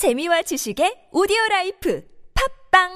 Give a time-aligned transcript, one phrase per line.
[0.00, 2.00] 재미와 지식의 오디오 라이프
[2.72, 2.88] 팟빵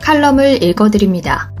[0.00, 1.52] 칼럼을 읽어드립니다.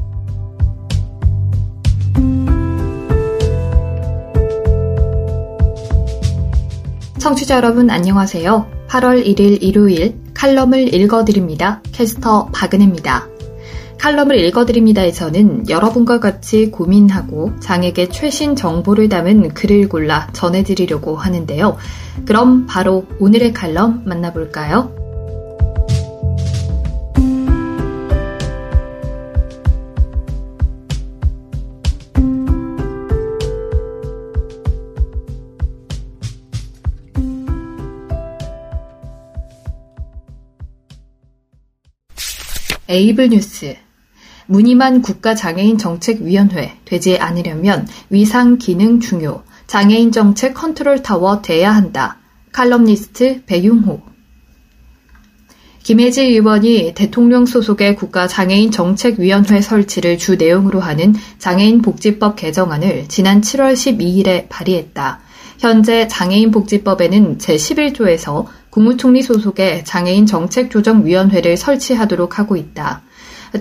[7.18, 8.86] 청취자 여러분 안녕하세요.
[8.86, 11.82] 8월 1일 일요일 칼럼을 읽어드립니다.
[11.90, 13.34] 캐스터 박은혜입니다.
[14.06, 21.76] 칼럼을 읽어드립니다에서는 여러분과 같이 고민하고 장에게 최신 정보를 담은 글을 골라 전해드리려고 하는데요.
[22.24, 24.94] 그럼 바로 오늘의 칼럼 만나볼까요?
[42.88, 43.76] 에이블 뉴스
[44.46, 52.18] 무늬만 국가장애인 정책위원회 되지 않으려면 위상 기능 중요 장애인 정책 컨트롤 타워 돼야 한다.
[52.52, 54.00] 칼럼니스트 배융호
[55.82, 63.74] 김예지 의원이 대통령 소속의 국가장애인 정책위원회 설치를 주 내용으로 하는 장애인 복지법 개정안을 지난 7월
[63.74, 65.20] 12일에 발의했다.
[65.58, 73.02] 현재 장애인 복지법에는 제11조에서 국무총리 소속의 장애인 정책조정위원회를 설치하도록 하고 있다.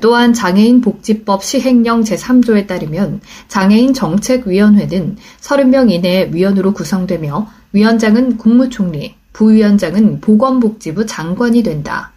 [0.01, 10.21] 또한 장애인 복지법 시행령 제3조에 따르면 장애인 정책위원회는 30명 이내의 위원으로 구성되며 위원장은 국무총리, 부위원장은
[10.21, 12.11] 보건복지부 장관이 된다.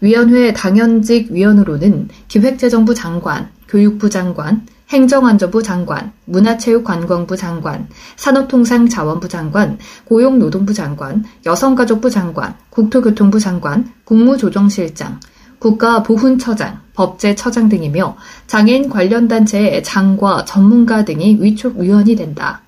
[0.00, 11.24] 위원회 당연직 위원으로는 기획재정부 장관, 교육부 장관, 행정안전부 장관, 문화체육관광부 장관, 산업통상자원부 장관, 고용노동부 장관,
[11.46, 15.20] 여성가족부 장관, 국토교통부 장관, 국무조정실장,
[15.60, 18.16] 국가보훈처장, 법제처장 등이며
[18.48, 22.62] 장애인 관련 단체의 장과 전문가 등이 위촉위원이 된다.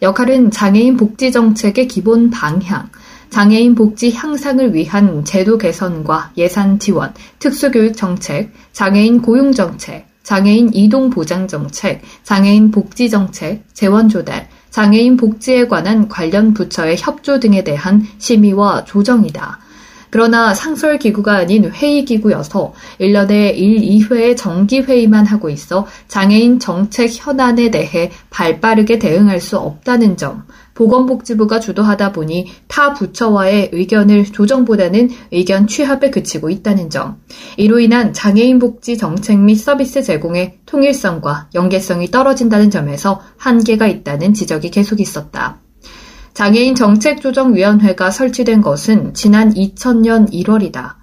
[0.00, 2.88] 역할은 장애인 복지 정책의 기본 방향,
[3.30, 11.10] 장애인 복지 향상을 위한 제도 개선과 예산 지원, 특수교육 정책, 장애인 고용 정책, 장애인 이동
[11.10, 18.06] 보장 정책, 장애인 복지 정책, 재원 조달, 장애인 복지에 관한 관련 부처의 협조 등에 대한
[18.18, 19.58] 심의와 조정이다.
[20.10, 27.10] 그러나 상설 기구가 아닌 회의 기구여서 1년에 1, 2회의 정기 회의만 하고 있어 장애인 정책
[27.12, 35.66] 현안에 대해 발빠르게 대응할 수 없다는 점, 보건복지부가 주도하다 보니 타 부처와의 의견을 조정보다는 의견
[35.66, 37.20] 취합에 그치고 있다는 점,
[37.56, 44.70] 이로 인한 장애인 복지 정책 및 서비스 제공의 통일성과 연계성이 떨어진다는 점에서 한계가 있다는 지적이
[44.70, 45.58] 계속 있었다.
[46.38, 50.94] 장애인 정책조정위원회가 설치된 것은 지난 2000년 1월이다.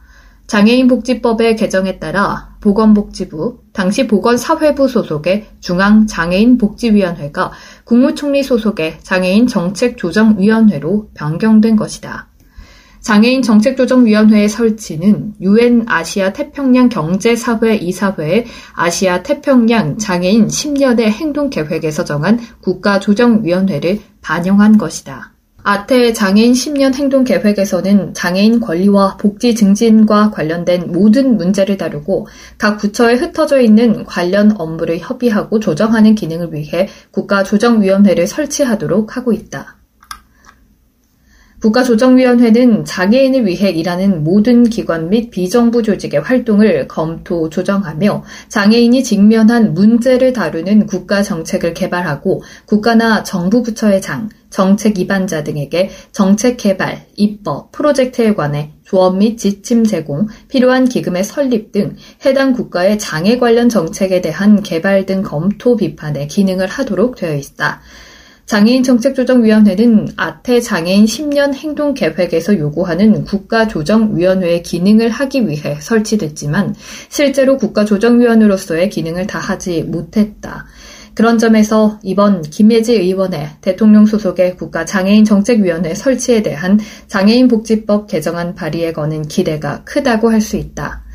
[0.48, 7.52] 장애인 복지법의 개정에 따라 보건복지부, 당시 보건사회부 소속의 중앙장애인복지위원회가
[7.84, 12.30] 국무총리 소속의 장애인 정책조정위원회로 변경된 것이다.
[13.06, 22.40] 장애인 정책조정위원회의 설치는 유엔 아시아 태평양 경제사회 이사회의 아시아 태평양 장애인 10년의 행동 계획에서 정한
[22.62, 25.34] 국가조정위원회를 반영한 것이다.
[25.62, 32.26] 아태 장애인 10년 행동 계획에서는 장애인 권리와 복지 증진과 관련된 모든 문제를 다루고
[32.58, 39.78] 각 부처에 흩어져 있는 관련 업무를 협의하고 조정하는 기능을 위해 국가조정위원회를 설치하도록 하고 있다.
[41.66, 50.32] 국가조정위원회는 장애인을 위해 일하는 모든 기관 및 비정부 조직의 활동을 검토, 조정하며 장애인이 직면한 문제를
[50.32, 58.36] 다루는 국가 정책을 개발하고 국가나 정부 부처의 장, 정책 입안자 등에게 정책 개발, 입법, 프로젝트에
[58.36, 64.62] 관해 조언 및 지침 제공, 필요한 기금의 설립 등 해당 국가의 장애 관련 정책에 대한
[64.62, 67.82] 개발 등 검토 비판의 기능을 하도록 되어 있다.
[68.46, 76.76] 장애인 정책조정위원회는 아태 장애인 10년 행동계획에서 요구하는 국가조정위원회의 기능을 하기 위해 설치됐지만
[77.10, 80.68] 실제로 국가조정위원회로서의 기능을 다하지 못했다.
[81.16, 89.84] 그런 점에서 이번 김혜지 의원의 대통령 소속의 국가장애인정책위원회 설치에 대한 장애인복지법 개정안 발의에 거는 기대가
[89.86, 91.06] 크다고 할 수 있다.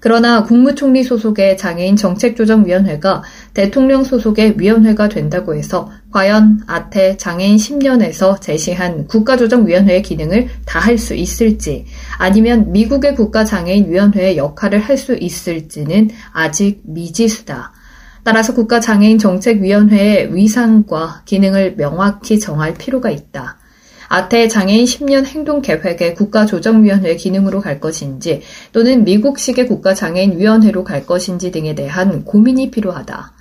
[0.00, 3.22] 그러나 국무총리 소속의 장애인 정책조정위원회가
[3.54, 11.14] 대통령 소속의 위원회가 된다고 해서 과연 아태 장애인 10년에서 제시한 국가조정위원회의 기능을 다 할 수
[11.16, 11.86] 있을지
[12.18, 17.72] 아니면 미국의 국가장애인위원회의 역할을 할 수 있을지는 아직 미지수다.
[18.22, 23.58] 따라서 국가장애인 정책위원회의 위상과 기능을 명확히 정할 필요가 있다.
[24.08, 31.50] 아태 장애인 10년 행동 계획의 국가조정위원회 기능으로 갈 것인지 또는 미국식의 국가장애인 위원회로 갈 것인지
[31.50, 33.33] 등에 대한 고민이 필요하다.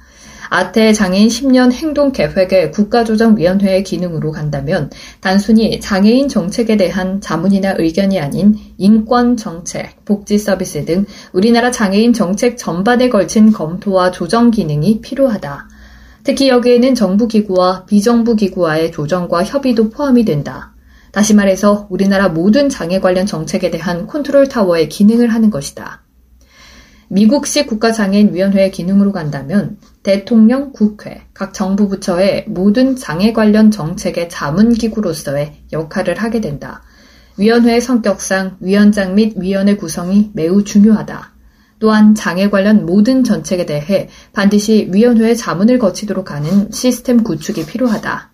[0.56, 9.36] 아태 장애인 10년 행동계획의 국가조정위원회의 기능으로 간다면 단순히 장애인 정책에 대한 자문이나 의견이 아닌 인권
[9.36, 15.70] 정책, 복지 서비스 등 우리나라 장애인 정책 전반에 걸친 검토와 조정 기능이 필요하다.
[16.24, 20.76] 특히 여기에는 정부기구와 비정부기구와의 조정과 협의도 포함이 된다.
[21.12, 26.04] 다시 말해서 우리나라 모든 장애 관련 정책에 대한 컨트롤 타워의 기능을 하는 것이다.
[27.08, 36.16] 미국식 국가장애인위원회의 기능으로 간다면 대통령, 국회, 각 정부 부처의 모든 장애 관련 정책의 자문기구로서의 역할을
[36.22, 36.84] 하게 된다.
[37.38, 41.32] 위원회의 성격상 위원장 및 위원회 구성이 매우 중요하다.
[41.80, 48.32] 또한 장애 관련 모든 정책에 대해 반드시 위원회의 자문을 거치도록 하는 시스템 구축이 필요하다.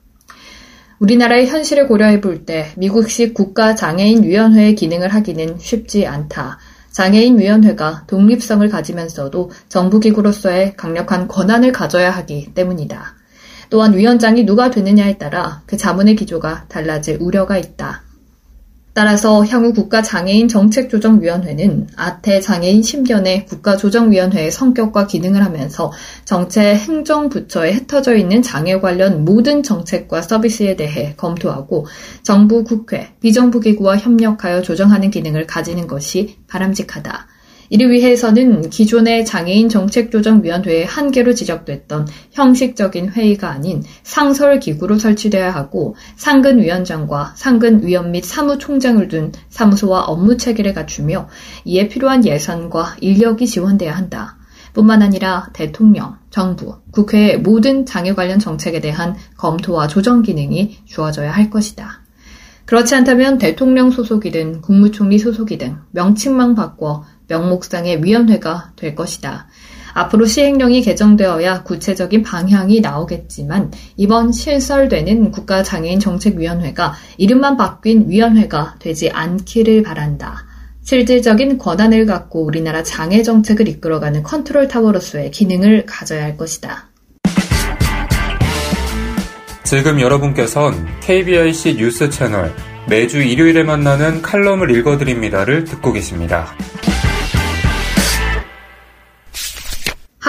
[0.99, 6.59] 우리나라의 현실을 고려해 볼 때 미국식 국가장애인위원회의 기능을 하기는 쉽지 않다.
[6.91, 13.15] 장애인위원회가 독립성을 가지면서도 정부기구로서의 강력한 권한을 가져야 하기 때문이다.
[13.69, 18.08] 또한 위원장이 누가 되느냐에 따라 그 자문의 기조가 달라질 우려가 있다.
[18.93, 25.91] 따라서 향후 국가장애인 정책조정위원회는 아태 장애인 10년의 국가조정위원회의 성격과 기능을 하면서
[26.25, 31.87] 정체 행정부처에 흩어져 있는 장애 관련 모든 정책과 서비스에 대해 검토하고
[32.23, 37.27] 정부, 국회, 비정부기구와 협력하여 조정하는 기능을 가지는 것이 바람직하다.
[37.69, 46.61] 이를 위해서는 기존의 장애인 정책조정위원회의 한계로 지적됐던 형식적인 회의가 아닌 상설 기구로 설치돼야 하고 상근
[46.61, 51.29] 위원장과 상근 위원 및 사무총장을 둔 사무소와 업무 체계를 갖추며
[51.65, 54.37] 이에 필요한 예산과 인력이 지원돼야 한다.
[54.73, 61.49] 뿐만 아니라 대통령, 정부, 국회의 모든 장애 관련 정책에 대한 검토와 조정 기능이 주어져야 할
[61.49, 62.01] 것이다.
[62.65, 69.47] 그렇지 않다면 대통령 소속이든 국무총리 소속이든 명칭만 바꿔 명목상의 위원회가 될 것이다.
[69.93, 79.83] 앞으로 시행령이 개정되어야 구체적인 방향이 나오겠지만 이번 실설되는 국가장애인 정책위원회가 이름만 바뀐 위원회가 되지 않기를
[79.83, 80.45] 바란다.
[80.83, 86.89] 실질적인 권한을 갖고 우리나라 장애 정책을 이끌어가는 컨트롤 타워로서의 기능을 가져야 할 것이다.
[89.63, 92.51] 지금 여러분께선 KBIC 뉴스 채널
[92.89, 96.47] 매주 일요일에 만나는 칼럼을 읽어드립니다를 듣고 계십니다.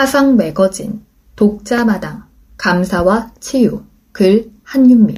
[0.01, 1.03] 화성 매거진,
[1.37, 2.25] 독자마당,
[2.57, 3.83] 감사와 치유,
[4.13, 5.15] 글 한윤미.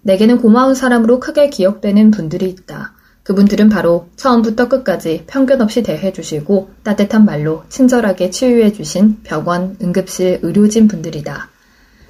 [0.00, 2.94] 내게는 고마운 사람으로 크게 기억되는 분들이 있다.
[3.24, 11.50] 그분들은 바로 처음부터 끝까지 편견 없이 대해주시고 따뜻한 말로 친절하게 치유해주신 병원, 응급실 의료진 분들이다.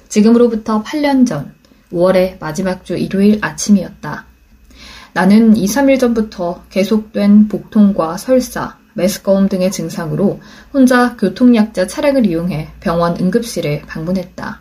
[0.07, 1.55] 지금으로부터 8년 전
[1.91, 4.25] 5월의 마지막 주 일요일 아침이었다.
[5.11, 10.41] 나는 2, 3일 전부터 계속된 복통과 설사, 메스꺼움 등의 증상으로
[10.73, 14.59] 혼자 교통약자 차량을 이용해 병원 응급실에 방문했다.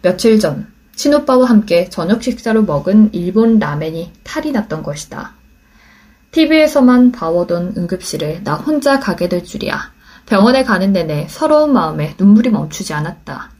[0.00, 5.34] 며칠 전 친오빠와 함께 저녁 식사로 먹은 일본 라멘이 탈이 났던 것이다.
[6.30, 9.92] TV에서만 봐오던 응급실에 나 혼자 가게 될 줄이야.
[10.24, 13.50] 병원에 가는 내내 서러운 마음에 눈물이 멈추지 않았다.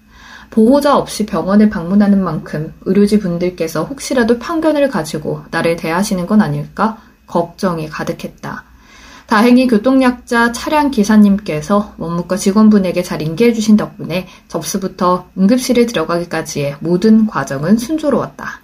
[0.50, 7.88] 보호자 없이 병원을 방문하는 만큼 의료진 분들께서 혹시라도 편견을 가지고 나를 대하시는 건 아닐까 걱정이
[7.90, 8.64] 가득했다.
[9.26, 17.76] 다행히 교통약자 차량 기사님께서 원무과 직원분에게 잘 인계해 주신 덕분에 접수부터 응급실에 들어가기까지의 모든 과정은
[17.76, 18.60] 순조로웠다.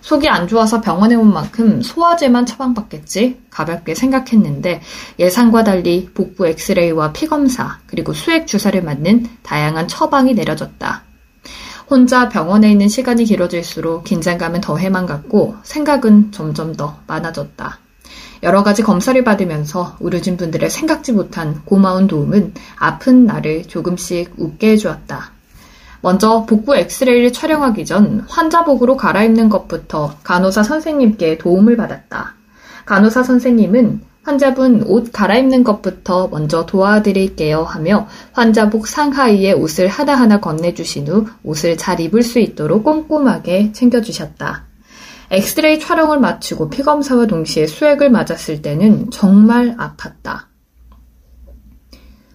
[0.00, 4.82] 속이 안 좋아서 병원에 온 만큼 소화제만 처방받겠지 가볍게 생각했는데
[5.20, 11.04] 예상과 달리 복부 엑스레이와 피검사 그리고 수액 주사를 맞는 다양한 처방이 내려졌다.
[11.88, 17.78] 혼자 병원에 있는 시간이 길어질수록 긴장감은 더해만 갔고 생각은 점점 더 많아졌다.
[18.42, 25.30] 여러 가지 검사를 받으면서 의료진 분들의 생각지 못한 고마운 도움은 아픈 나를 조금씩 웃게 해주었다.
[26.00, 32.34] 먼저 복부 엑스레이를 촬영하기 전 환자복으로 갈아입는 것부터 간호사 선생님께 도움을 받았다.
[32.84, 41.26] 간호사 선생님은 환자분 옷 갈아입는 것부터 먼저 도와드릴게요 하며 환자복 상하이에 옷을 하나하나 건네주신 후
[41.44, 44.71] 옷을 잘 입을 수 있도록 꼼꼼하게 챙겨주셨다.
[45.32, 50.52] 엑스레이 촬영을 마치고 피검사와 동시에 수액을 맞았을 때는 정말 아팠다.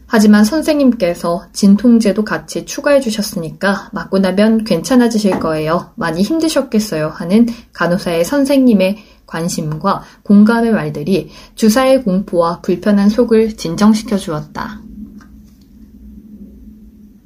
[0.08, 5.92] 하지만 선생님께서 진통제도 같이 추가해 주셨으니까 맞고 나면 괜찮아지실 거예요.
[5.96, 7.10] 많이 힘드셨겠어요.
[7.10, 14.82] 하는 간호사의 선생님의 관심과 공감의 말들이 주사의 공포와 불편한 속을 진정시켜 주었다.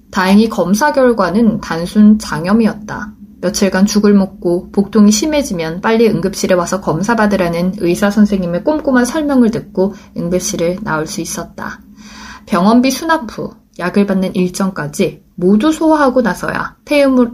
[0.10, 3.21] 다행히 검사 결과는 단순 장염이었다.
[3.42, 9.94] 며칠간 죽을 먹고 복통이 심해지면 빨리 응급실에 와서 검사 받으라는 의사 선생님의 꼼꼼한 설명을 듣고
[10.16, 11.82] 응급실을 나올 수 있었다.
[12.46, 17.32] 병원비 수납 후 약을 받는 일정까지 모두 소화하고 나서야 태음을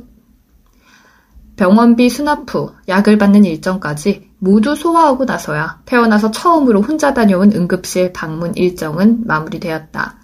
[1.58, 8.56] 병원비 수납 후 약을 받는 일정까지 모두 소화하고 나서야 태어나서 처음으로 혼자 다녀온 응급실 방문
[8.56, 10.16] 일정은 마무리되었다.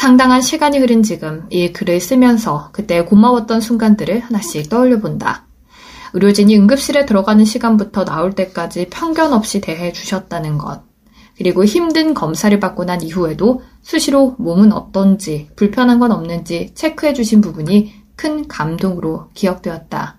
[0.00, 5.44] 상당한 시간이 흐른 지금 이 글을 쓰면서 그때 고마웠던 순간들을 하나씩 떠올려 본다.
[6.14, 10.84] 의료진이 응급실에 들어가는 시간부터 나올 때까지 편견 없이 대해 주셨다는 것.
[11.36, 17.92] 그리고 힘든 검사를 받고 난 이후에도 수시로 몸은 어떤지, 불편한 건 없는지 체크해 주신 부분이
[18.16, 20.16] 큰 감동으로 기억되었다.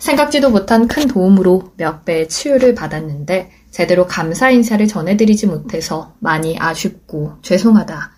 [0.00, 7.34] 생각지도 못한 큰 도움으로 몇 배의 치유를 받았는데 제대로 감사 인사를 전해드리지 못해서 많이 아쉽고
[7.42, 8.13] 죄송하다.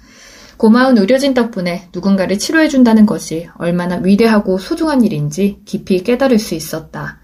[0.57, 7.19] 고마운 의료진 덕분에 누군가를 치료해준다는 것이 얼마나 위대하고 소중한 일인지 깊이 깨달을 수 있었다.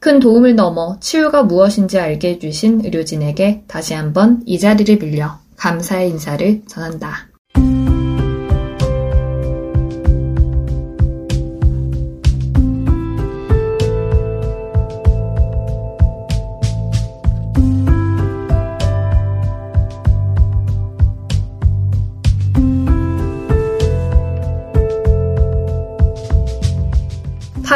[0.00, 6.62] 큰 도움을 넘어 치유가 무엇인지 알게 해주신 의료진에게 다시 한번 이 자리를 빌려 감사의 인사를
[6.66, 7.27] 전한다.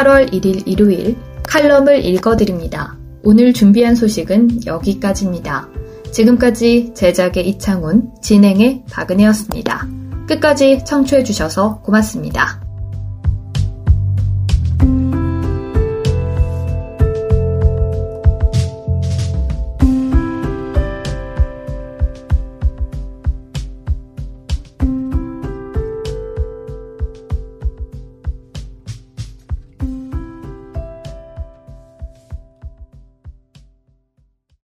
[0.03, 1.15] 8월 1일 일요일
[1.47, 2.97] 칼럼을 읽어드립니다.
[3.23, 5.69] 오늘 준비한 소식은 여기까지입니다.
[6.11, 9.87] 지금까지 제작의 이창훈, 진행의 박은혜였습니다.
[10.27, 12.62] 끝까지 청취해주셔서 고맙습니다.